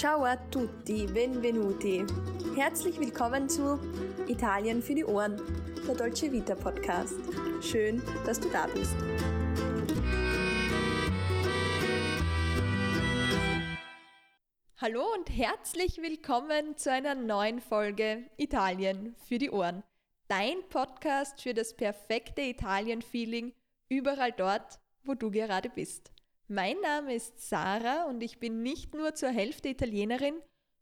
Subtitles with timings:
[0.00, 2.06] Ciao a tutti, benvenuti.
[2.56, 3.78] Herzlich willkommen zu
[4.28, 5.38] Italien für die Ohren,
[5.86, 7.16] der Dolce Vita Podcast.
[7.60, 8.96] Schön, dass du da bist.
[14.78, 19.82] Hallo und herzlich willkommen zu einer neuen Folge Italien für die Ohren.
[20.28, 23.52] Dein Podcast für das perfekte Italien-Feeling
[23.90, 26.10] überall dort, wo du gerade bist.
[26.52, 30.34] Mein Name ist Sarah und ich bin nicht nur zur Hälfte Italienerin,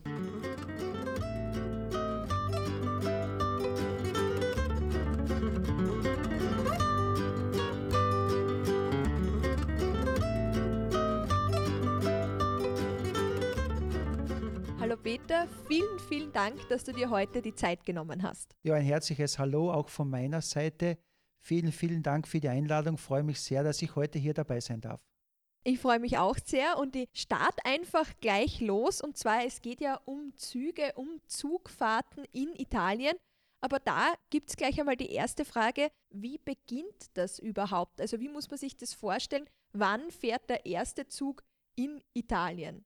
[16.35, 18.57] Dank, dass du dir heute die Zeit genommen hast.
[18.65, 20.99] Ja, ein herzliches Hallo auch von meiner Seite.
[21.39, 22.97] Vielen, vielen Dank für die Einladung.
[22.97, 25.01] Ich freue mich sehr, dass ich heute hier dabei sein darf.
[25.63, 29.01] Ich freue mich auch sehr und ich starte einfach gleich los.
[29.01, 33.17] Und zwar, es geht ja um Züge, um Zugfahrten in Italien.
[33.61, 38.01] Aber da gibt es gleich einmal die erste Frage, wie beginnt das überhaupt?
[38.01, 39.49] Also wie muss man sich das vorstellen?
[39.73, 41.45] Wann fährt der erste Zug
[41.77, 42.85] in Italien?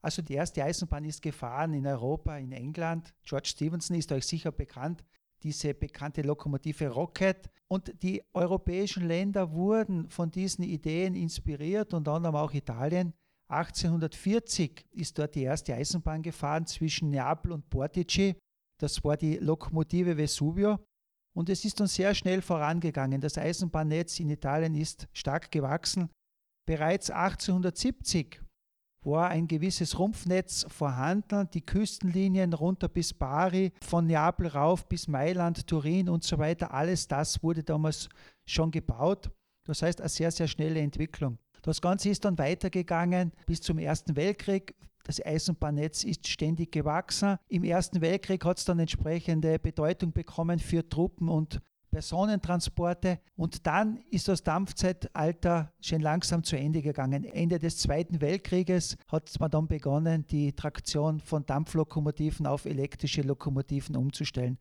[0.00, 3.14] Also die erste Eisenbahn ist gefahren in Europa, in England.
[3.24, 5.04] George Stevenson ist euch sicher bekannt,
[5.42, 7.50] diese bekannte Lokomotive Rocket.
[7.68, 13.12] Und die europäischen Länder wurden von diesen Ideen inspiriert, unter anderem auch Italien.
[13.48, 18.36] 1840 ist dort die erste Eisenbahn gefahren zwischen Neapel und Portici.
[18.78, 20.78] Das war die Lokomotive Vesuvio.
[21.34, 23.20] Und es ist dann sehr schnell vorangegangen.
[23.20, 26.10] Das Eisenbahnnetz in Italien ist stark gewachsen.
[26.66, 28.40] Bereits 1870
[29.10, 35.66] war ein gewisses Rumpfnetz vorhanden, die Küstenlinien runter bis Bari, von Neapel rauf bis Mailand,
[35.66, 38.08] Turin und so weiter, alles das wurde damals
[38.46, 39.30] schon gebaut.
[39.64, 41.38] Das heißt, eine sehr, sehr schnelle Entwicklung.
[41.62, 44.74] Das Ganze ist dann weitergegangen bis zum Ersten Weltkrieg.
[45.04, 47.38] Das Eisenbahnnetz ist ständig gewachsen.
[47.48, 53.98] Im Ersten Weltkrieg hat es dann entsprechende Bedeutung bekommen für Truppen und Personentransporte und dann
[54.10, 57.24] ist das Dampfzeitalter schon langsam zu Ende gegangen.
[57.24, 63.96] Ende des Zweiten Weltkrieges hat man dann begonnen, die Traktion von Dampflokomotiven auf elektrische Lokomotiven
[63.96, 64.58] umzustellen.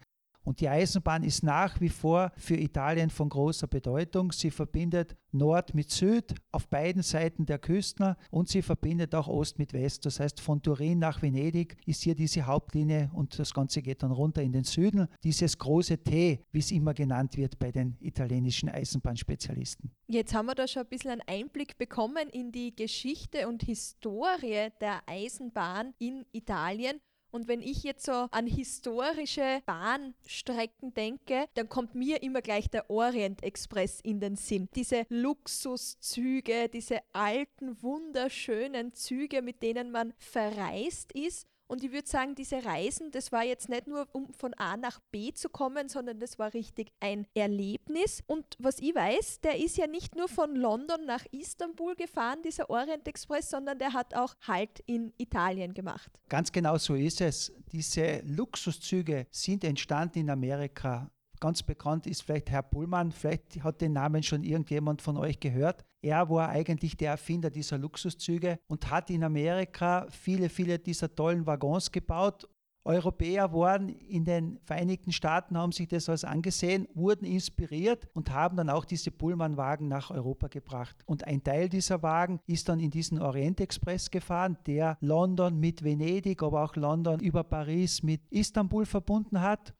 [0.48, 4.32] Und die Eisenbahn ist nach wie vor für Italien von großer Bedeutung.
[4.32, 9.60] Sie verbindet Nord mit Süd auf beiden Seiten der Küsten und sie verbindet auch Ost
[9.60, 10.06] mit West.
[10.06, 14.12] Das heißt, von Turin nach Venedig ist hier diese Hauptlinie und das Ganze geht dann
[14.12, 15.10] runter in den Süden.
[15.22, 19.92] Dieses große T, wie es immer genannt wird bei den italienischen Eisenbahnspezialisten.
[20.08, 24.70] Jetzt haben wir da schon ein bisschen einen Einblick bekommen in die Geschichte und Historie
[24.80, 27.02] der Eisenbahn in Italien.
[27.31, 32.89] Und wenn ich jetzt so an historische Bahnstrecken denke, dann kommt mir immer gleich der
[32.89, 34.69] Orient Express in den Sinn.
[34.75, 42.36] Diese Luxuszüge, diese alten, wunderschönen Züge, mit denen man verreist ist und ich würde sagen,
[42.36, 46.19] diese Reisen, das war jetzt nicht nur, um von A nach B zu kommen, sondern
[46.19, 48.24] das war richtig ein Erlebnis.
[48.25, 52.69] Und was ich weiß, der ist ja nicht nur von London nach Istanbul gefahren, dieser
[52.69, 56.10] Orient Express, sondern der hat auch Halt in Italien gemacht.
[56.30, 57.52] Ganz genau so ist es.
[57.72, 63.94] Diese Luxuszüge sind entstanden in Amerika Ganz bekannt ist vielleicht Herr Pullmann, vielleicht hat den
[63.94, 65.86] Namen schon irgendjemand von euch gehört.
[66.01, 71.45] Er war eigentlich der Erfinder dieser Luxuszüge und hat in Amerika viele, viele dieser tollen
[71.45, 72.48] Waggons gebaut.
[72.88, 78.56] Europäer waren in den Vereinigten Staaten, haben sich das alles angesehen, wurden inspiriert und haben
[78.56, 80.95] dann auch diese Pullman-Wagen nach Europa gebracht.
[81.06, 85.84] Und ein Teil dieser Wagen ist dann in diesen Orient Express gefahren, der London mit
[85.84, 89.74] Venedig, aber auch London über Paris mit Istanbul verbunden hat.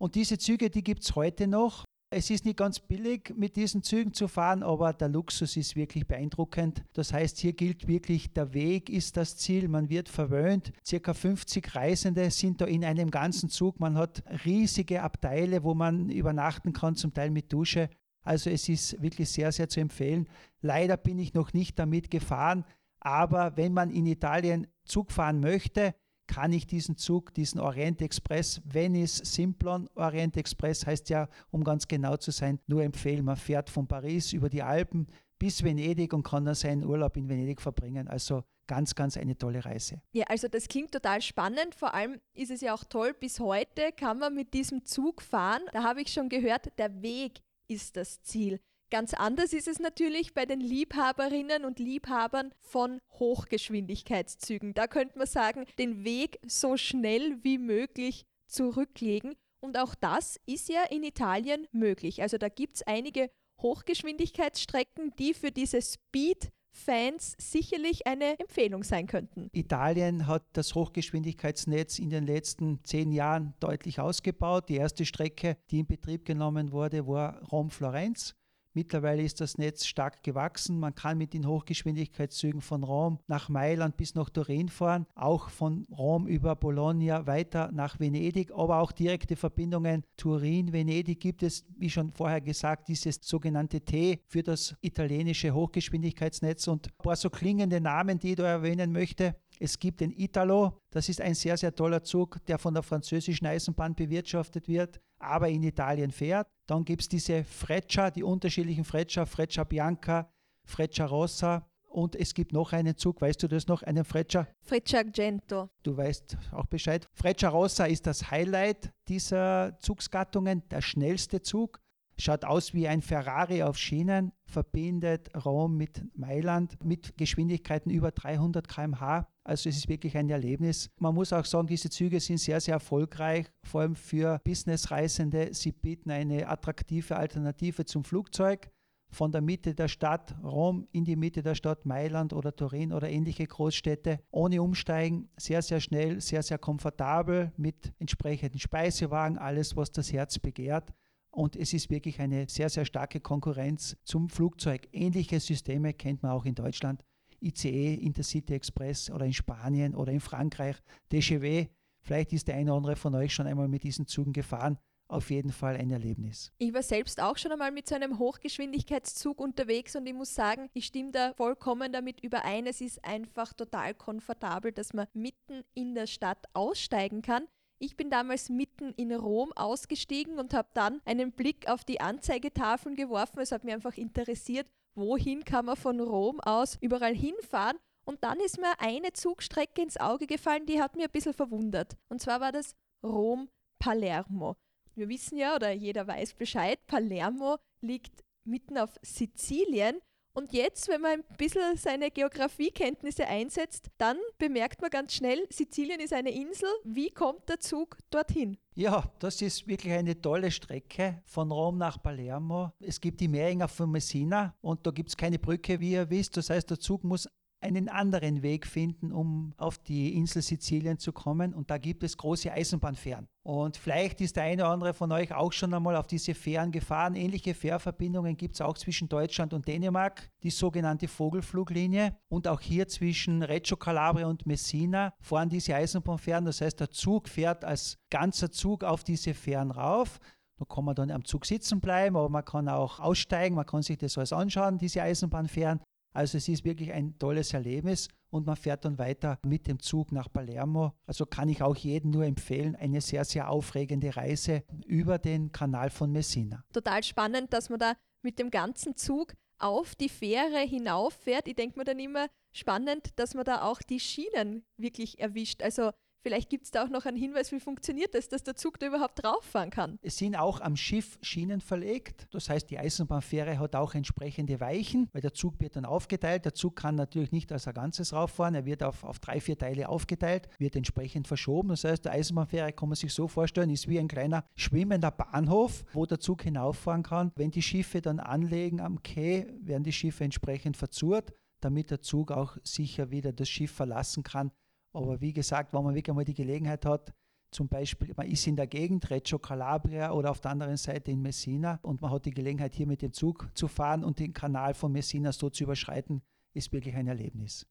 [0.00, 1.84] Und diese Züge, die gibt es heute noch.
[2.12, 6.06] Es ist nicht ganz billig, mit diesen Zügen zu fahren, aber der Luxus ist wirklich
[6.06, 6.82] beeindruckend.
[6.94, 9.68] Das heißt, hier gilt wirklich, der Weg ist das Ziel.
[9.68, 10.72] Man wird verwöhnt.
[10.84, 13.78] Circa 50 Reisende sind da in einem ganzen Zug.
[13.78, 17.90] Man hat riesige Abteile, wo man übernachten kann, zum Teil mit Dusche.
[18.22, 20.28] Also es ist wirklich sehr, sehr zu empfehlen.
[20.62, 22.64] Leider bin ich noch nicht damit gefahren,
[23.00, 25.94] aber wenn man in Italien Zug fahren möchte,
[26.30, 31.88] kann ich diesen Zug, diesen Orient Express, Venice Simplon Orient Express heißt ja, um ganz
[31.88, 33.24] genau zu sein, nur empfehlen.
[33.24, 35.08] Man fährt von Paris über die Alpen
[35.40, 38.06] bis Venedig und kann dann seinen Urlaub in Venedig verbringen.
[38.06, 40.02] Also ganz, ganz eine tolle Reise.
[40.12, 41.74] Ja, also das klingt total spannend.
[41.74, 45.62] Vor allem ist es ja auch toll, bis heute kann man mit diesem Zug fahren.
[45.72, 48.60] Da habe ich schon gehört, der Weg ist das Ziel.
[48.90, 54.74] Ganz anders ist es natürlich bei den Liebhaberinnen und Liebhabern von Hochgeschwindigkeitszügen.
[54.74, 59.36] Da könnte man sagen, den Weg so schnell wie möglich zurücklegen.
[59.60, 62.20] Und auch das ist ja in Italien möglich.
[62.20, 63.30] Also da gibt es einige
[63.62, 69.50] Hochgeschwindigkeitsstrecken, die für diese Speed Fans sicherlich eine Empfehlung sein könnten.
[69.52, 74.68] Italien hat das Hochgeschwindigkeitsnetz in den letzten zehn Jahren deutlich ausgebaut.
[74.68, 78.34] Die erste Strecke, die in Betrieb genommen wurde, war Rom-Florenz.
[78.72, 80.78] Mittlerweile ist das Netz stark gewachsen.
[80.78, 85.86] Man kann mit den Hochgeschwindigkeitszügen von Rom nach Mailand bis nach Turin fahren, auch von
[85.90, 92.12] Rom über Bologna weiter nach Venedig, aber auch direkte Verbindungen Turin-Venedig gibt es, wie schon
[92.12, 98.18] vorher gesagt, dieses sogenannte T für das italienische Hochgeschwindigkeitsnetz und ein paar so klingende Namen,
[98.18, 99.34] die ich da erwähnen möchte.
[99.58, 103.46] Es gibt den Italo, das ist ein sehr, sehr toller Zug, der von der französischen
[103.46, 106.48] Eisenbahn bewirtschaftet wird, aber in Italien fährt.
[106.66, 110.30] Dann gibt es diese Freccia, die unterschiedlichen Freccia, Freccia Bianca,
[110.64, 111.66] Freccia Rossa.
[111.88, 114.46] Und es gibt noch einen Zug, weißt du das noch, einen Freccia?
[114.60, 115.70] Freccia Argento.
[115.82, 117.08] Du weißt auch Bescheid.
[117.12, 121.80] Freccia Rossa ist das Highlight dieser Zugsgattungen, der schnellste Zug.
[122.16, 128.68] Schaut aus wie ein Ferrari auf Schienen, verbindet Rom mit Mailand mit Geschwindigkeiten über 300
[128.68, 129.26] km/h.
[129.50, 130.90] Also es ist wirklich ein Erlebnis.
[131.00, 135.52] Man muss auch sagen, diese Züge sind sehr, sehr erfolgreich, vor allem für Businessreisende.
[135.54, 138.70] Sie bieten eine attraktive Alternative zum Flugzeug
[139.10, 143.10] von der Mitte der Stadt Rom in die Mitte der Stadt Mailand oder Turin oder
[143.10, 149.90] ähnliche Großstädte ohne Umsteigen, sehr, sehr schnell, sehr, sehr komfortabel mit entsprechenden Speisewagen, alles, was
[149.90, 150.92] das Herz begehrt.
[151.32, 154.86] Und es ist wirklich eine sehr, sehr starke Konkurrenz zum Flugzeug.
[154.92, 157.02] Ähnliche Systeme kennt man auch in Deutschland.
[157.40, 160.76] ICE, Intercity Express oder in Spanien oder in Frankreich,
[161.12, 161.68] DGW.
[162.02, 164.78] Vielleicht ist der eine oder andere von euch schon einmal mit diesen Zügen gefahren.
[165.08, 166.52] Auf jeden Fall ein Erlebnis.
[166.58, 170.70] Ich war selbst auch schon einmal mit so einem Hochgeschwindigkeitszug unterwegs und ich muss sagen,
[170.72, 172.64] ich stimme da vollkommen damit überein.
[172.66, 177.48] Es ist einfach total komfortabel, dass man mitten in der Stadt aussteigen kann.
[177.82, 182.94] Ich bin damals mitten in Rom ausgestiegen und habe dann einen Blick auf die Anzeigetafeln
[182.94, 183.40] geworfen.
[183.40, 187.78] Es hat mich einfach interessiert, wohin kann man von Rom aus überall hinfahren.
[188.04, 191.96] Und dann ist mir eine Zugstrecke ins Auge gefallen, die hat mir ein bisschen verwundert.
[192.08, 194.56] Und zwar war das Rom-Palermo.
[194.94, 200.00] Wir wissen ja, oder jeder weiß Bescheid, Palermo liegt mitten auf Sizilien.
[200.32, 206.00] Und jetzt, wenn man ein bisschen seine Geografiekenntnisse einsetzt, dann bemerkt man ganz schnell, Sizilien
[206.00, 206.68] ist eine Insel.
[206.84, 208.56] Wie kommt der Zug dorthin?
[208.74, 212.72] Ja, das ist wirklich eine tolle Strecke von Rom nach Palermo.
[212.80, 216.36] Es gibt die Mehringer von Messina und da gibt es keine Brücke, wie ihr wisst.
[216.36, 217.28] Das heißt, der Zug muss
[217.60, 221.52] einen anderen Weg finden, um auf die Insel Sizilien zu kommen.
[221.52, 223.28] Und da gibt es große Eisenbahnfähren.
[223.42, 226.72] Und vielleicht ist der eine oder andere von euch auch schon einmal auf diese Fähren
[226.72, 227.14] gefahren.
[227.14, 232.16] Ähnliche Fährverbindungen gibt es auch zwischen Deutschland und Dänemark, die sogenannte Vogelfluglinie.
[232.28, 236.44] Und auch hier zwischen Reggio Calabria und Messina fahren diese Eisenbahnfähren.
[236.46, 240.18] Das heißt, der Zug fährt als ganzer Zug auf diese Fähren rauf.
[240.60, 243.82] Da kann man dann am Zug sitzen bleiben, aber man kann auch aussteigen, man kann
[243.82, 245.80] sich das alles anschauen, diese Eisenbahnfähren.
[246.12, 250.12] Also es ist wirklich ein tolles Erlebnis und man fährt dann weiter mit dem Zug
[250.12, 250.92] nach Palermo.
[251.06, 255.90] Also kann ich auch jedem nur empfehlen, eine sehr, sehr aufregende Reise über den Kanal
[255.90, 256.64] von Messina.
[256.72, 261.46] Total spannend, dass man da mit dem ganzen Zug auf die Fähre hinauffährt.
[261.46, 265.62] Ich denke mir dann immer spannend, dass man da auch die Schienen wirklich erwischt.
[265.62, 265.90] Also
[266.22, 268.86] Vielleicht gibt es da auch noch einen Hinweis, wie funktioniert das, dass der Zug da
[268.86, 269.98] überhaupt rauffahren kann.
[270.02, 272.28] Es sind auch am Schiff Schienen verlegt.
[272.30, 276.44] Das heißt, die Eisenbahnfähre hat auch entsprechende Weichen, weil der Zug wird dann aufgeteilt.
[276.44, 278.54] Der Zug kann natürlich nicht als ein Ganzes rauffahren.
[278.54, 281.70] Er wird auf, auf drei, vier Teile aufgeteilt, wird entsprechend verschoben.
[281.70, 285.84] Das heißt, der Eisenbahnfähre kann man sich so vorstellen, ist wie ein kleiner schwimmender Bahnhof,
[285.94, 287.32] wo der Zug hinauffahren kann.
[287.36, 292.32] Wenn die Schiffe dann anlegen am Quai, werden die Schiffe entsprechend verzurrt damit der Zug
[292.32, 294.50] auch sicher wieder das Schiff verlassen kann,
[294.92, 297.12] aber wie gesagt, wenn man wirklich mal die Gelegenheit hat,
[297.52, 301.20] zum Beispiel, man ist in der Gegend, Reggio Calabria oder auf der anderen Seite in
[301.20, 304.74] Messina und man hat die Gelegenheit, hier mit dem Zug zu fahren und den Kanal
[304.74, 306.22] von Messina so zu überschreiten,
[306.54, 307.66] ist wirklich ein Erlebnis.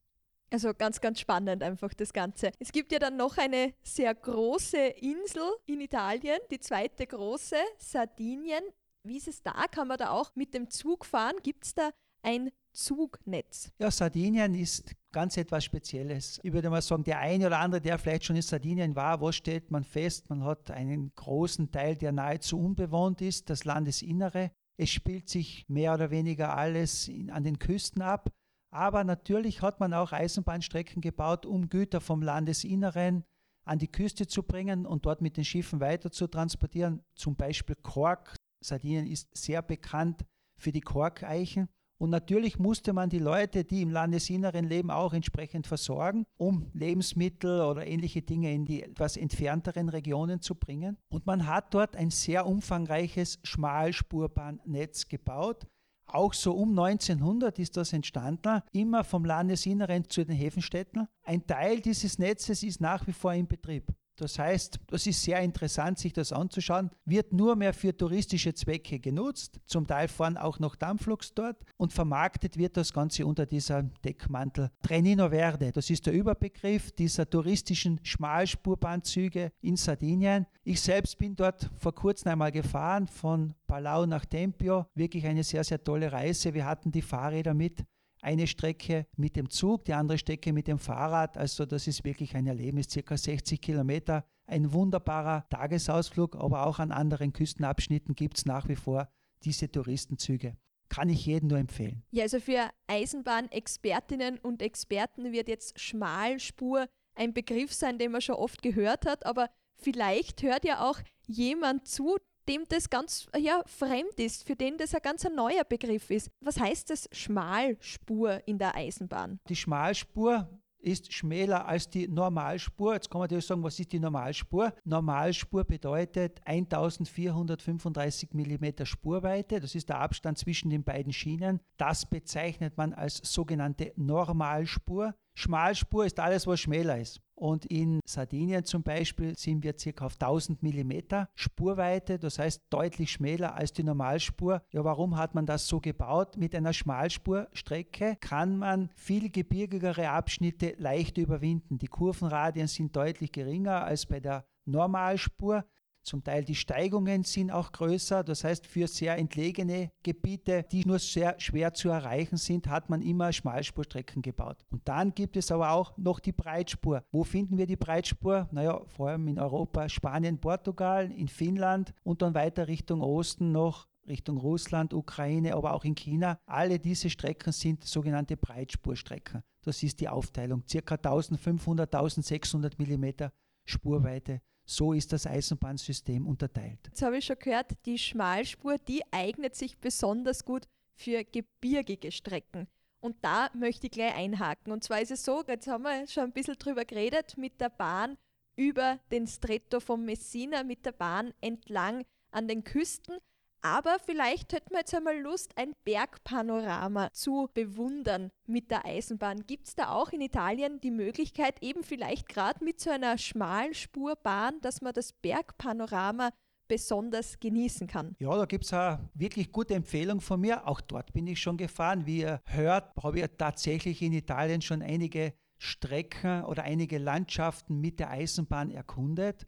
[0.52, 2.50] Also ganz, ganz spannend einfach das Ganze.
[2.58, 8.64] Es gibt ja dann noch eine sehr große Insel in Italien, die zweite große, Sardinien.
[9.04, 9.66] Wie ist es da?
[9.70, 11.36] Kann man da auch mit dem Zug fahren?
[11.42, 11.90] Gibt es da
[12.22, 13.72] ein Zugnetz?
[13.78, 16.40] Ja, Sardinien ist ganz etwas Spezielles.
[16.42, 19.32] Ich würde mal sagen, der eine oder andere, der vielleicht schon in Sardinien war, wo
[19.32, 24.50] stellt man fest, man hat einen großen Teil, der nahezu unbewohnt ist, das Landesinnere.
[24.76, 28.30] Es spielt sich mehr oder weniger alles in, an den Küsten ab.
[28.72, 33.24] Aber natürlich hat man auch Eisenbahnstrecken gebaut, um Güter vom Landesinneren
[33.64, 37.04] an die Küste zu bringen und dort mit den Schiffen weiter zu transportieren.
[37.14, 38.36] Zum Beispiel Kork.
[38.62, 40.24] Sardinien ist sehr bekannt
[40.56, 41.68] für die Korkeichen.
[42.00, 47.60] Und natürlich musste man die Leute, die im Landesinneren leben, auch entsprechend versorgen, um Lebensmittel
[47.60, 50.96] oder ähnliche Dinge in die etwas entfernteren Regionen zu bringen.
[51.10, 55.66] Und man hat dort ein sehr umfangreiches Schmalspurbahnnetz gebaut.
[56.06, 61.06] Auch so um 1900 ist das entstanden, immer vom Landesinneren zu den Häfenstädten.
[61.22, 63.92] Ein Teil dieses Netzes ist nach wie vor in Betrieb.
[64.20, 66.90] Das heißt, das ist sehr interessant, sich das anzuschauen.
[67.04, 69.60] Wird nur mehr für touristische Zwecke genutzt.
[69.66, 74.70] Zum Teil fahren auch noch Dampfloks dort und vermarktet wird das Ganze unter dieser Deckmantel
[74.82, 75.72] Trenino Verde.
[75.72, 80.46] Das ist der Überbegriff dieser touristischen Schmalspurbahnzüge in Sardinien.
[80.64, 84.86] Ich selbst bin dort vor kurzem einmal gefahren von Palau nach Tempio.
[84.94, 86.52] Wirklich eine sehr, sehr tolle Reise.
[86.52, 87.84] Wir hatten die Fahrräder mit
[88.22, 91.36] eine Strecke mit dem Zug, die andere Strecke mit dem Fahrrad.
[91.36, 94.24] Also das ist wirklich ein Erlebnis, circa 60 Kilometer.
[94.46, 99.08] Ein wunderbarer Tagesausflug, aber auch an anderen Küstenabschnitten gibt es nach wie vor
[99.44, 100.56] diese Touristenzüge.
[100.88, 102.02] Kann ich jedem nur empfehlen.
[102.10, 108.34] Ja, also für Eisenbahnexpertinnen und Experten wird jetzt Schmalspur ein Begriff sein, den man schon
[108.34, 112.16] oft gehört hat, aber vielleicht hört ja auch jemand zu,
[112.50, 116.30] dem das ganz ja, fremd ist, für den das ein ganz neuer Begriff ist.
[116.40, 119.38] Was heißt das Schmalspur in der Eisenbahn?
[119.48, 120.48] Die Schmalspur
[120.82, 122.94] ist schmäler als die Normalspur.
[122.94, 124.72] Jetzt kann man dir sagen, was ist die Normalspur?
[124.84, 129.60] Normalspur bedeutet 1435 mm Spurweite.
[129.60, 131.60] Das ist der Abstand zwischen den beiden Schienen.
[131.76, 135.14] Das bezeichnet man als sogenannte Normalspur.
[135.34, 137.20] Schmalspur ist alles, was schmäler ist.
[137.34, 140.04] Und in Sardinien zum Beispiel sind wir ca.
[140.04, 144.62] auf 1000 mm Spurweite, das heißt deutlich schmäler als die Normalspur.
[144.70, 146.36] Ja, warum hat man das so gebaut?
[146.36, 151.78] Mit einer Schmalspurstrecke kann man viel gebirgigere Abschnitte leicht überwinden.
[151.78, 155.64] Die Kurvenradien sind deutlich geringer als bei der Normalspur.
[156.10, 158.24] Zum Teil die Steigungen sind auch größer.
[158.24, 163.00] Das heißt, für sehr entlegene Gebiete, die nur sehr schwer zu erreichen sind, hat man
[163.00, 164.66] immer Schmalspurstrecken gebaut.
[164.70, 167.04] Und dann gibt es aber auch noch die Breitspur.
[167.12, 168.48] Wo finden wir die Breitspur?
[168.50, 173.86] Naja, vor allem in Europa, Spanien, Portugal, in Finnland und dann weiter Richtung Osten noch
[174.08, 176.40] Richtung Russland, Ukraine, aber auch in China.
[176.44, 179.44] Alle diese Strecken sind sogenannte Breitspurstrecken.
[179.62, 180.64] Das ist die Aufteilung.
[180.68, 183.30] Circa 1500, 1600 mm
[183.64, 184.40] Spurweite
[184.70, 186.78] So ist das Eisenbahnsystem unterteilt.
[186.86, 192.68] Jetzt habe ich schon gehört, die Schmalspur, die eignet sich besonders gut für gebirgige Strecken.
[193.00, 194.72] Und da möchte ich gleich einhaken.
[194.72, 197.70] Und zwar ist es so, jetzt haben wir schon ein bisschen drüber geredet, mit der
[197.70, 198.16] Bahn
[198.54, 203.18] über den Stretto von Messina, mit der Bahn entlang an den Küsten.
[203.62, 209.46] Aber vielleicht hätten wir jetzt einmal Lust, ein Bergpanorama zu bewundern mit der Eisenbahn.
[209.46, 213.74] Gibt es da auch in Italien die Möglichkeit, eben vielleicht gerade mit so einer schmalen
[213.74, 216.30] Spurbahn, dass man das Bergpanorama
[216.68, 218.14] besonders genießen kann?
[218.18, 220.66] Ja, da gibt es eine wirklich gute Empfehlung von mir.
[220.66, 222.06] Auch dort bin ich schon gefahren.
[222.06, 228.00] Wie ihr hört, habe ich tatsächlich in Italien schon einige Strecken oder einige Landschaften mit
[228.00, 229.46] der Eisenbahn erkundet.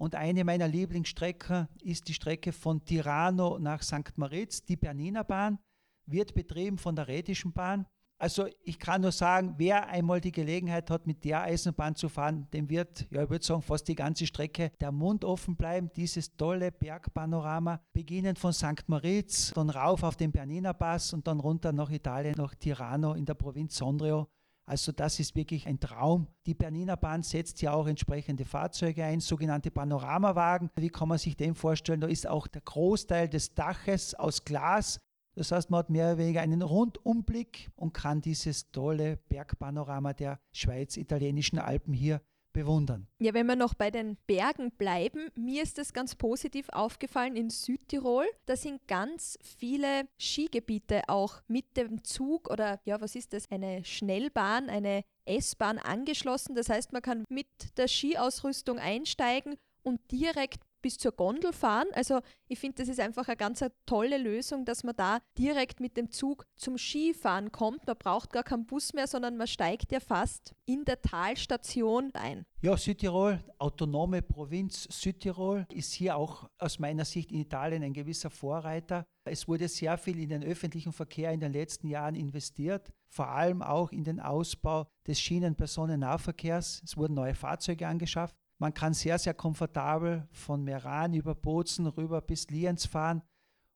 [0.00, 4.16] Und eine meiner Lieblingsstrecken ist die Strecke von Tirano nach St.
[4.16, 4.64] Moritz.
[4.64, 5.58] Die Bernina Bahn
[6.06, 7.84] wird betrieben von der Rätischen Bahn.
[8.16, 12.48] Also ich kann nur sagen, wer einmal die Gelegenheit hat, mit der Eisenbahn zu fahren,
[12.54, 15.90] dem wird, ja ich würde sagen, fast die ganze Strecke der Mund offen bleiben.
[15.94, 18.88] Dieses tolle Bergpanorama, beginnend von St.
[18.88, 23.26] Moritz, dann rauf auf den Bernina Pass und dann runter nach Italien, nach Tirano in
[23.26, 24.28] der Provinz Sondrio.
[24.66, 26.28] Also das ist wirklich ein Traum.
[26.46, 30.70] Die Bernina Bahn setzt ja auch entsprechende Fahrzeuge ein, sogenannte Panoramawagen.
[30.76, 32.00] Wie kann man sich den vorstellen?
[32.00, 35.00] Da ist auch der Großteil des Daches aus Glas.
[35.34, 40.38] Das heißt, man hat mehr oder weniger einen Rundumblick und kann dieses tolle Bergpanorama der
[40.52, 42.20] schweiz-italienischen Alpen hier
[42.52, 43.06] bewundern.
[43.18, 47.50] Ja, wenn wir noch bei den Bergen bleiben, mir ist das ganz positiv aufgefallen in
[47.50, 48.26] Südtirol.
[48.46, 53.50] Da sind ganz viele Skigebiete auch mit dem Zug oder ja, was ist das?
[53.50, 56.54] Eine Schnellbahn, eine S-Bahn angeschlossen.
[56.54, 61.86] Das heißt, man kann mit der Skiausrüstung einsteigen und direkt bis zur Gondel fahren.
[61.92, 65.96] Also ich finde, das ist einfach eine ganz tolle Lösung, dass man da direkt mit
[65.96, 67.86] dem Zug zum Skifahren kommt.
[67.86, 72.44] Man braucht gar keinen Bus mehr, sondern man steigt ja fast in der Talstation ein.
[72.62, 78.30] Ja, Südtirol, autonome Provinz Südtirol, ist hier auch aus meiner Sicht in Italien ein gewisser
[78.30, 79.06] Vorreiter.
[79.24, 83.62] Es wurde sehr viel in den öffentlichen Verkehr in den letzten Jahren investiert, vor allem
[83.62, 86.82] auch in den Ausbau des Schienenpersonennahverkehrs.
[86.84, 88.36] Es wurden neue Fahrzeuge angeschafft.
[88.60, 93.22] Man kann sehr, sehr komfortabel von Meran über Bozen rüber bis Lienz fahren.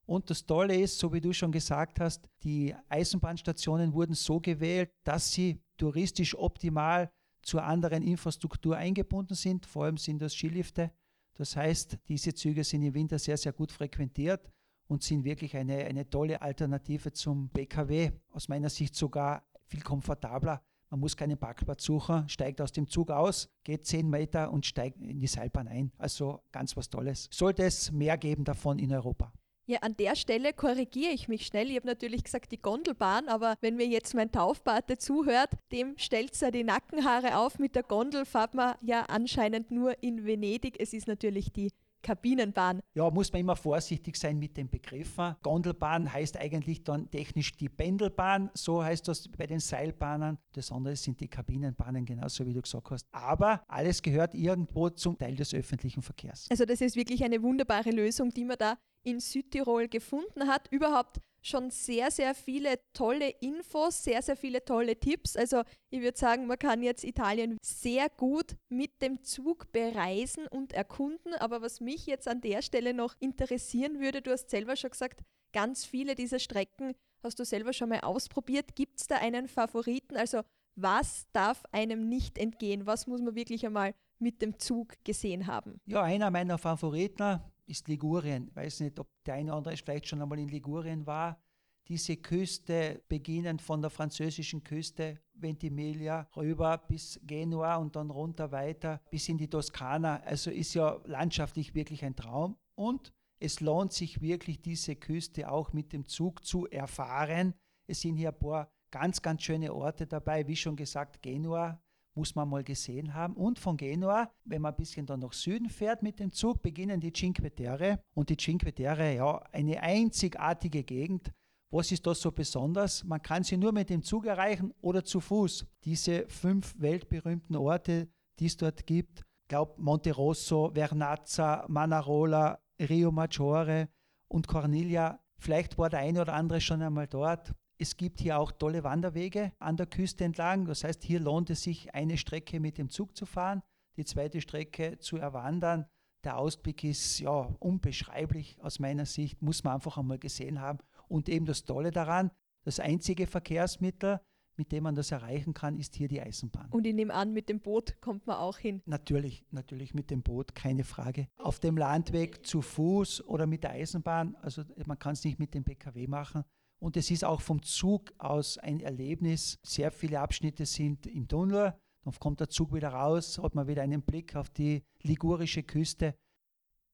[0.05, 4.91] Und das Tolle ist, so wie du schon gesagt hast, die Eisenbahnstationen wurden so gewählt,
[5.03, 7.09] dass sie touristisch optimal
[7.41, 9.65] zur anderen Infrastruktur eingebunden sind.
[9.65, 10.91] Vor allem sind das Skilifte.
[11.33, 14.51] Das heißt, diese Züge sind im Winter sehr, sehr gut frequentiert
[14.87, 18.11] und sind wirklich eine, eine tolle Alternative zum BKW.
[18.29, 20.61] Aus meiner Sicht sogar viel komfortabler
[20.95, 25.01] man muss keinen Parkplatz suchen, steigt aus dem Zug aus, geht 10 Meter und steigt
[25.01, 25.91] in die Seilbahn ein.
[25.97, 27.27] Also ganz was Tolles.
[27.33, 29.33] Sollte es mehr geben davon in Europa?
[29.65, 31.69] Ja, an der Stelle korrigiere ich mich schnell.
[31.69, 36.41] Ich habe natürlich gesagt die Gondelbahn, aber wenn mir jetzt mein Taufpate zuhört, dem stellt
[36.41, 37.59] er die Nackenhaare auf.
[37.59, 40.79] Mit der Gondel fahrt man ja anscheinend nur in Venedig.
[40.79, 41.71] Es ist natürlich die
[42.05, 42.81] Kabinenbahn.
[42.93, 45.35] Ja, muss man immer vorsichtig sein mit den Begriffen.
[45.41, 50.37] Gondelbahn heißt eigentlich dann technisch die Pendelbahn, so heißt das bei den Seilbahnen.
[50.53, 53.07] Das andere sind die Kabinenbahnen, genauso wie du gesagt hast.
[53.11, 56.45] Aber alles gehört irgendwo zum Teil des öffentlichen Verkehrs.
[56.51, 60.67] Also das ist wirklich eine wunderbare Lösung, die man da in Südtirol gefunden hat.
[60.71, 65.35] Überhaupt schon sehr, sehr viele tolle Infos, sehr, sehr viele tolle Tipps.
[65.35, 70.73] Also ich würde sagen, man kann jetzt Italien sehr gut mit dem Zug bereisen und
[70.73, 71.33] erkunden.
[71.35, 75.21] Aber was mich jetzt an der Stelle noch interessieren würde, du hast selber schon gesagt,
[75.53, 78.75] ganz viele dieser Strecken hast du selber schon mal ausprobiert.
[78.75, 80.17] Gibt es da einen Favoriten?
[80.17, 80.41] Also
[80.75, 82.85] was darf einem nicht entgehen?
[82.85, 85.79] Was muss man wirklich einmal mit dem Zug gesehen haben?
[85.85, 88.47] Ja, einer meiner Favoriten ist Ligurien.
[88.49, 91.41] Ich weiß nicht, ob der eine oder andere vielleicht schon einmal in Ligurien war.
[91.87, 99.01] Diese Küste, beginnend von der französischen Küste, Ventimiglia, rüber bis Genua und dann runter weiter
[99.11, 100.21] bis in die Toskana.
[100.21, 102.57] Also ist ja landschaftlich wirklich ein Traum.
[102.73, 107.53] Und es lohnt sich wirklich, diese Küste auch mit dem Zug zu erfahren.
[107.85, 110.47] Es sind hier ein paar ganz, ganz schöne Orte dabei.
[110.47, 111.79] Wie schon gesagt, Genua
[112.15, 113.35] muss man mal gesehen haben.
[113.35, 116.99] Und von Genua, wenn man ein bisschen dann nach Süden fährt mit dem Zug, beginnen
[116.99, 117.99] die Cinque Terre.
[118.13, 121.31] Und die Cinque Terre, ja, eine einzigartige Gegend.
[121.71, 123.03] Was ist das so besonders?
[123.03, 125.65] Man kann sie nur mit dem Zug erreichen oder zu Fuß.
[125.83, 128.07] Diese fünf weltberühmten Orte,
[128.39, 133.89] die es dort gibt, glaube Monte Rosso, Vernazza, Manarola, Rio Maggiore
[134.27, 135.19] und Corniglia.
[135.37, 137.53] Vielleicht war der eine oder andere schon einmal dort.
[137.77, 140.65] Es gibt hier auch tolle Wanderwege an der Küste entlang.
[140.65, 143.61] Das heißt, hier lohnt es sich, eine Strecke mit dem Zug zu fahren,
[143.97, 145.85] die zweite Strecke zu erwandern.
[146.23, 150.79] Der Ausblick ist ja unbeschreiblich aus meiner Sicht, muss man einfach einmal gesehen haben.
[151.07, 152.31] Und eben das Tolle daran,
[152.63, 154.19] das einzige Verkehrsmittel
[154.57, 156.69] mit dem man das erreichen kann, ist hier die Eisenbahn.
[156.71, 158.81] Und ich nehme an, mit dem Boot kommt man auch hin.
[158.85, 161.27] Natürlich, natürlich mit dem Boot, keine Frage.
[161.37, 165.53] Auf dem Landweg zu Fuß oder mit der Eisenbahn, also man kann es nicht mit
[165.53, 166.43] dem PKW machen.
[166.79, 169.59] Und es ist auch vom Zug aus ein Erlebnis.
[169.63, 171.73] Sehr viele Abschnitte sind im Tunnel.
[172.03, 176.15] Dann kommt der Zug wieder raus, hat man wieder einen Blick auf die ligurische Küste.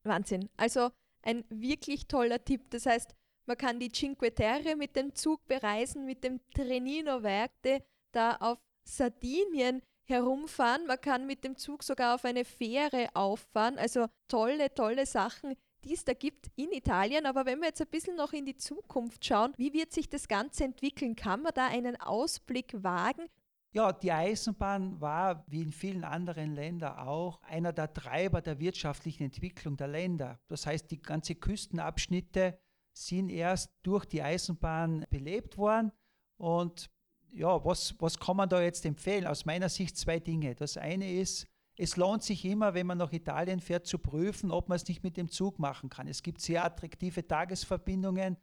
[0.04, 0.50] Wahnsinn.
[0.56, 0.90] Also
[1.24, 2.70] ein wirklich toller Tipp.
[2.70, 3.14] Das heißt,
[3.46, 8.60] man kann die Cinque Terre mit dem Zug bereisen, mit dem Trenino Verde da auf
[8.84, 10.88] Sardinien herumfahren.
[10.88, 13.78] Man kann mit dem Zug sogar auf eine Fähre auffahren.
[13.78, 17.26] Also tolle, tolle Sachen, die es da gibt in Italien.
[17.26, 20.28] Aber wenn wir jetzt ein bisschen noch in die Zukunft schauen, wie wird sich das
[20.28, 21.16] Ganze entwickeln?
[21.16, 23.28] Kann man da einen Ausblick wagen?
[23.74, 29.24] Ja, die Eisenbahn war, wie in vielen anderen Ländern auch, einer der Treiber der wirtschaftlichen
[29.24, 30.40] Entwicklung der Länder.
[30.48, 32.60] Das heißt, die ganzen Küstenabschnitte
[32.92, 35.94] sind erst durch die Eisenbahn belebt worden.
[36.36, 36.90] Und
[37.32, 39.26] ja, was, was kann man da jetzt empfehlen?
[39.26, 40.54] Aus meiner Sicht zwei Dinge.
[40.54, 41.48] Das eine ist,
[41.82, 45.02] es lohnt sich immer, wenn man nach Italien fährt, zu prüfen, ob man es nicht
[45.02, 46.08] mit dem Zug machen kann.
[46.08, 48.38] Es gibt sehr attraktive Tagesverbindungen,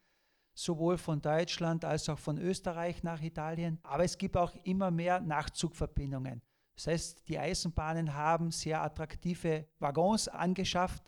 [0.54, 3.78] sowohl von Deutschland als auch von Österreich nach Italien.
[3.84, 6.42] Aber es gibt auch immer mehr Nachtzugverbindungen.
[6.74, 11.04] Das heißt, die Eisenbahnen haben sehr attraktive Waggons angeschafft,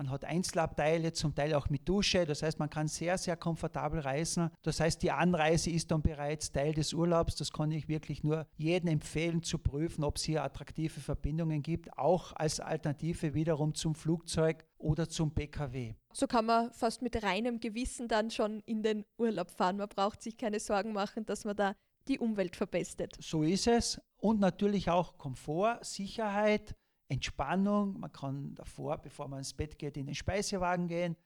[0.00, 2.24] man hat Einzelabteile, zum Teil auch mit Dusche.
[2.24, 4.48] Das heißt, man kann sehr, sehr komfortabel reisen.
[4.62, 7.36] Das heißt, die Anreise ist dann bereits Teil des Urlaubs.
[7.36, 11.98] Das kann ich wirklich nur jedem empfehlen zu prüfen, ob es hier attraktive Verbindungen gibt,
[11.98, 15.92] auch als Alternative wiederum zum Flugzeug oder zum PKW.
[16.14, 19.76] So kann man fast mit reinem Gewissen dann schon in den Urlaub fahren.
[19.76, 21.74] Man braucht sich keine Sorgen machen, dass man da
[22.08, 23.16] die Umwelt verbessert.
[23.20, 24.00] So ist es.
[24.16, 26.74] Und natürlich auch Komfort, Sicherheit.
[27.10, 27.98] Entspannung.
[27.98, 31.16] Man kann davor, bevor man ins Bett geht, in den Speisewagen gehen,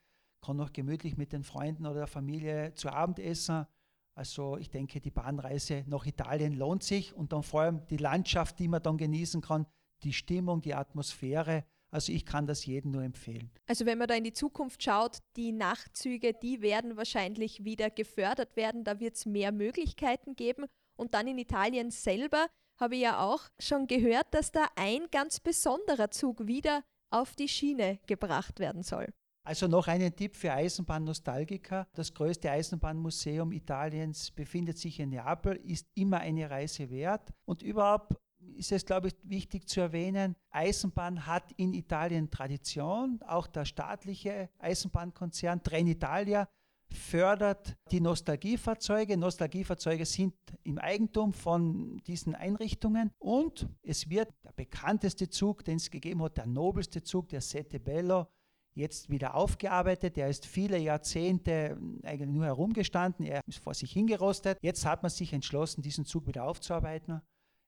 [0.41, 3.67] kann noch gemütlich mit den Freunden oder der Familie zu Abend essen.
[4.15, 8.59] Also ich denke, die Bahnreise nach Italien lohnt sich und dann vor allem die Landschaft,
[8.59, 9.67] die man dann genießen kann,
[10.03, 11.65] die Stimmung, die Atmosphäre.
[11.91, 13.51] Also ich kann das jedem nur empfehlen.
[13.67, 18.57] Also wenn man da in die Zukunft schaut, die Nachtzüge, die werden wahrscheinlich wieder gefördert
[18.57, 18.85] werden.
[18.85, 20.67] Da wird es mehr Möglichkeiten geben.
[20.97, 22.47] Und dann in Italien selber
[22.79, 27.49] habe ich ja auch schon gehört, dass da ein ganz besonderer Zug wieder auf die
[27.49, 29.13] Schiene gebracht werden soll.
[29.47, 31.87] Also noch einen Tipp für Eisenbahnnostalgiker.
[31.93, 37.31] Das größte Eisenbahnmuseum Italiens befindet sich in Neapel, ist immer eine Reise wert.
[37.45, 38.17] Und überhaupt
[38.57, 43.21] ist es, glaube ich, wichtig zu erwähnen, Eisenbahn hat in Italien Tradition.
[43.27, 46.49] Auch der staatliche Eisenbahnkonzern Trenitalia
[46.95, 49.17] fördert die Nostalgiefahrzeuge.
[49.17, 55.91] Nostalgiefahrzeuge sind im Eigentum von diesen Einrichtungen und es wird der bekannteste Zug, den es
[55.91, 58.27] gegeben hat, der nobelste Zug, der Sette Bello,
[58.75, 60.19] jetzt wieder aufgearbeitet.
[60.19, 64.59] Er ist viele Jahrzehnte eigentlich nur herumgestanden, er ist vor sich hingerostet.
[64.63, 67.23] Jetzt hat man sich entschlossen, diesen Zug wieder aufzuarbeiten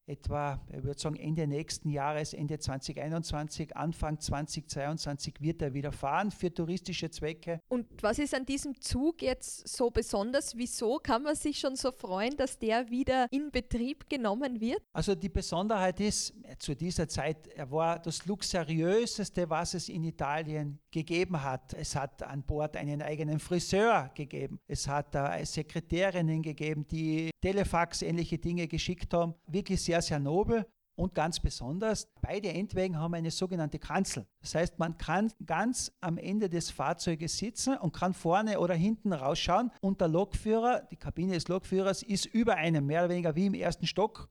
[0.06, 6.30] etwa, ich würde sagen, Ende nächsten Jahres, Ende 2021, Anfang 2022 wird er wieder fahren
[6.30, 7.60] für touristische Zwecke.
[7.68, 10.56] Und was ist an diesem Zug jetzt so besonders?
[10.56, 14.80] Wieso kann man sich schon so freuen, dass der wieder in Betrieb genommen wird?
[14.92, 20.78] Also die Besonderheit ist, zu dieser Zeit, er war das luxuriöseste, was es in Italien
[20.90, 21.74] gegeben hat.
[21.74, 24.60] Es hat an Bord einen eigenen Friseur gegeben.
[24.66, 29.34] Es hat äh, Sekretärinnen gegeben, die Telefax ähnliche Dinge geschickt haben.
[29.46, 30.66] Wirklich sehr, sehr nobel.
[30.96, 34.26] Und ganz besonders, beide Endwägen haben eine sogenannte Kanzel.
[34.40, 39.12] Das heißt, man kann ganz am Ende des Fahrzeuges sitzen und kann vorne oder hinten
[39.12, 39.70] rausschauen.
[39.82, 43.54] Und der Lokführer, die Kabine des Lokführers, ist über einem, mehr oder weniger wie im
[43.54, 44.30] ersten Stock.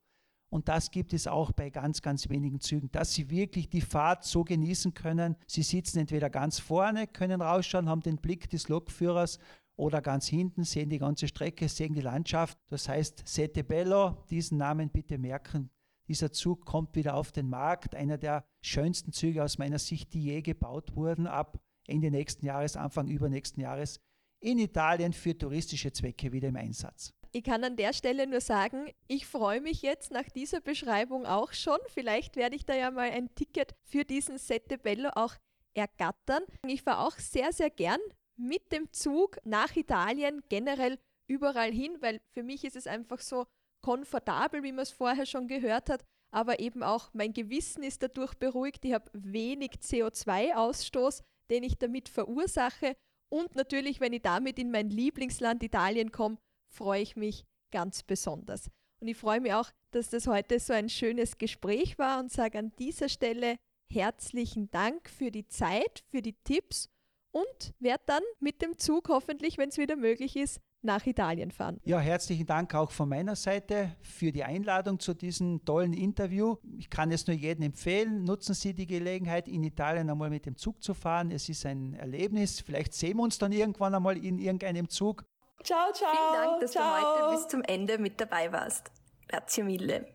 [0.50, 4.24] Und das gibt es auch bei ganz, ganz wenigen Zügen, dass sie wirklich die Fahrt
[4.24, 5.36] so genießen können.
[5.46, 9.38] Sie sitzen entweder ganz vorne, können rausschauen, haben den Blick des Lokführers
[9.76, 12.58] oder ganz hinten, sehen die ganze Strecke, sehen die Landschaft.
[12.70, 15.70] Das heißt, Sette Bello, diesen Namen bitte merken.
[16.08, 20.24] Dieser Zug kommt wieder auf den Markt, einer der schönsten Züge aus meiner Sicht, die
[20.24, 24.00] je gebaut wurden, ab Ende nächsten Jahres, Anfang übernächsten Jahres
[24.40, 27.14] in Italien für touristische Zwecke wieder im Einsatz.
[27.32, 31.52] Ich kann an der Stelle nur sagen, ich freue mich jetzt nach dieser Beschreibung auch
[31.52, 31.80] schon.
[31.88, 35.36] Vielleicht werde ich da ja mal ein Ticket für diesen Sette Bello auch
[35.74, 36.44] ergattern.
[36.66, 38.00] Ich fahre auch sehr, sehr gern
[38.38, 43.46] mit dem Zug nach Italien, generell überall hin, weil für mich ist es einfach so
[43.86, 48.34] komfortabel, wie man es vorher schon gehört hat, aber eben auch mein Gewissen ist dadurch
[48.34, 48.84] beruhigt.
[48.84, 51.22] Ich habe wenig CO2-Ausstoß,
[51.52, 52.98] den ich damit verursache.
[53.30, 58.72] Und natürlich, wenn ich damit in mein Lieblingsland Italien komme, freue ich mich ganz besonders.
[59.00, 62.58] Und ich freue mich auch, dass das heute so ein schönes Gespräch war und sage
[62.58, 63.58] an dieser Stelle
[63.94, 66.90] herzlichen Dank für die Zeit, für die Tipps
[67.30, 71.80] und werde dann mit dem Zug hoffentlich, wenn es wieder möglich ist, nach Italien fahren.
[71.84, 76.58] Ja, herzlichen Dank auch von meiner Seite für die Einladung zu diesem tollen Interview.
[76.78, 80.56] Ich kann es nur jedem empfehlen, nutzen Sie die Gelegenheit, in Italien einmal mit dem
[80.56, 81.32] Zug zu fahren.
[81.32, 82.62] Es ist ein Erlebnis.
[82.62, 85.26] Vielleicht sehen wir uns dann irgendwann einmal in irgendeinem Zug.
[85.64, 86.12] Ciao, ciao.
[86.12, 86.84] Vielen Dank, dass ciao.
[86.84, 88.92] du heute bis zum Ende mit dabei warst.
[89.28, 90.15] Grazie mille.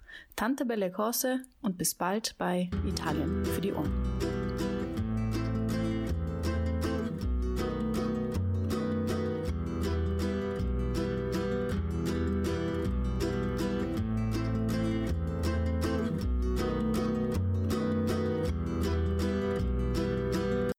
[0.35, 4.40] Tante Belle Cose und bis bald bei Italien für die Ohren.